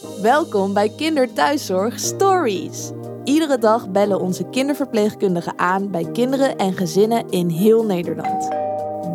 [0.00, 2.90] Welkom bij Kinderthuiszorg Stories.
[3.24, 8.48] Iedere dag bellen onze kinderverpleegkundigen aan bij kinderen en gezinnen in heel Nederland.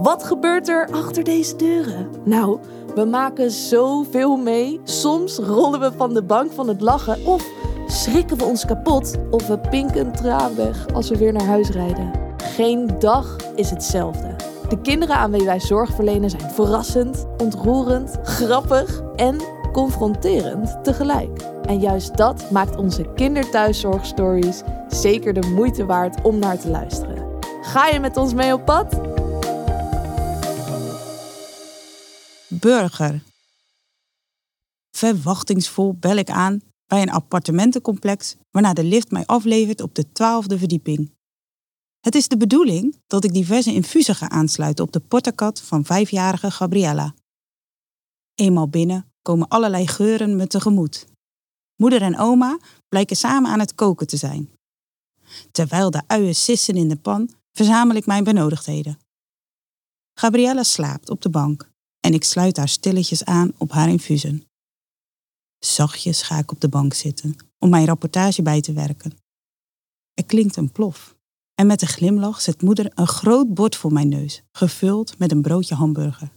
[0.02, 2.10] Wat gebeurt er achter deze deuren?
[2.24, 2.60] Nou,
[2.96, 4.82] we maken zoveel mee.
[4.84, 7.46] Soms rollen we van de bank van het lachen of
[7.88, 12.12] schrikken we ons kapot of we pinken traan weg als we weer naar huis rijden.
[12.38, 14.36] Geen dag is hetzelfde.
[14.70, 21.42] De kinderen aan wie wij zorg verlenen zijn verrassend, ontroerend, grappig en confronterend tegelijk.
[21.42, 27.40] En juist dat maakt onze kinderthuiszorgstories zeker de moeite waard om naar te luisteren.
[27.62, 29.02] Ga je met ons mee op pad?
[32.48, 33.24] Burger.
[34.92, 40.58] Verwachtingsvol bel ik aan bij een appartementencomplex waarna de lift mij aflevert op de twaalfde
[40.58, 41.12] verdieping.
[42.00, 46.52] Het is de bedoeling dat ik diverse infusen ga aansluiten op de portakat van vijfjarige
[46.52, 47.14] Gabriella.
[48.36, 51.06] Eenmaal binnen komen allerlei geuren me tegemoet.
[51.76, 54.50] Moeder en oma blijken samen aan het koken te zijn.
[55.52, 59.00] Terwijl de uien sissen in de pan, verzamel ik mijn benodigdheden.
[60.20, 64.44] Gabriella slaapt op de bank en ik sluit haar stilletjes aan op haar infusen.
[65.60, 69.18] Zachtjes ga ik op de bank zitten om mijn rapportage bij te werken.
[70.14, 71.16] Er klinkt een plof
[71.56, 75.42] en met een glimlach zet moeder een groot bord voor mijn neus, gevuld met een
[75.42, 76.32] broodje hamburger.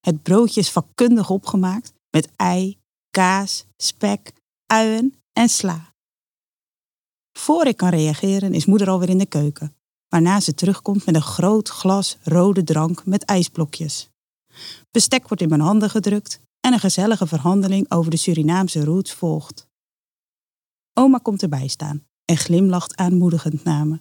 [0.00, 2.78] Het broodje is vakkundig opgemaakt met ei,
[3.10, 4.32] kaas, spek,
[4.66, 5.94] uien en sla.
[7.32, 9.76] Voor ik kan reageren is moeder alweer in de keuken,
[10.08, 14.08] waarna ze terugkomt met een groot glas rode drank met ijsblokjes.
[14.90, 19.68] Bestek wordt in mijn handen gedrukt en een gezellige verhandeling over de Surinaamse roots volgt.
[20.92, 24.00] Oma komt erbij staan en glimlacht aanmoedigend naar me.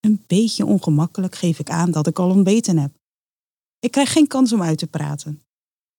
[0.00, 2.99] Een beetje ongemakkelijk geef ik aan dat ik al ontbeten heb.
[3.80, 5.42] Ik krijg geen kans om uit te praten.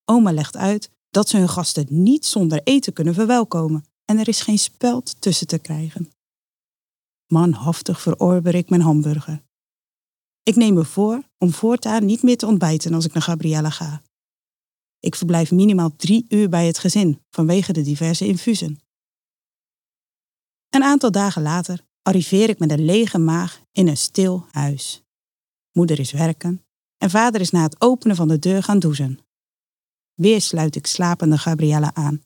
[0.05, 4.41] Oma legt uit dat ze hun gasten niet zonder eten kunnen verwelkomen en er is
[4.41, 6.11] geen speld tussen te krijgen.
[7.27, 9.43] Manhaftig verorber ik mijn hamburger.
[10.43, 14.01] Ik neem me voor om voortaan niet meer te ontbijten als ik naar Gabriella ga.
[14.99, 18.79] Ik verblijf minimaal drie uur bij het gezin vanwege de diverse infusen.
[20.69, 25.03] Een aantal dagen later arriveer ik met een lege maag in een stil huis.
[25.71, 26.65] Moeder is werken
[27.01, 29.19] en vader is na het openen van de deur gaan douchen.
[30.13, 32.21] Weer sluit ik slapende Gabriella aan.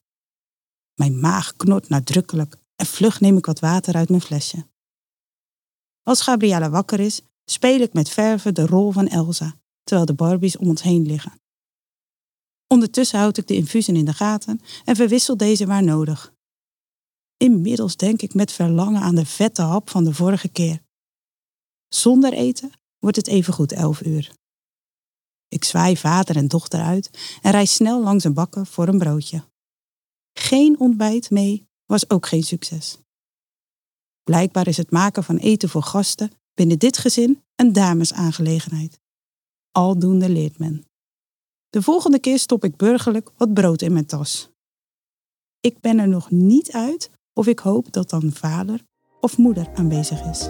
[0.94, 4.68] Mijn maag knort nadrukkelijk en vlug neem ik wat water uit mijn flesje.
[6.04, 10.58] Als Gabriella wakker is, speel ik met verven de rol van Elsa, terwijl de Barbies
[10.58, 11.40] om ons heen liggen.
[12.68, 16.34] Ondertussen houd ik de infusen in de gaten en verwissel deze waar nodig.
[17.38, 20.82] Inmiddels denk ik met verlangen aan de vette hap van de vorige keer.
[21.88, 24.44] Zonder eten wordt het evengoed elf uur.
[25.48, 29.44] Ik zwaai vader en dochter uit en rijd snel langs een bakken voor een broodje.
[30.34, 32.98] Geen ontbijt mee was ook geen succes.
[34.24, 39.00] Blijkbaar is het maken van eten voor gasten binnen dit gezin een damesaangelegenheid.
[39.72, 40.86] Aldoende leert men.
[41.70, 44.50] De volgende keer stop ik burgerlijk wat brood in mijn tas.
[45.60, 48.82] Ik ben er nog niet uit of ik hoop dat dan vader
[49.20, 50.50] of moeder aanwezig is.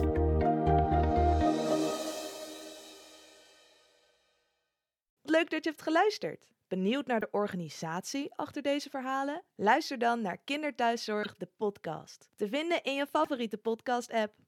[5.36, 6.46] Leuk dat je hebt geluisterd.
[6.68, 9.44] Benieuwd naar de organisatie achter deze verhalen?
[9.56, 12.30] Luister dan naar Kinderthuiszorg, de podcast.
[12.36, 14.45] Te vinden in je favoriete podcast-app.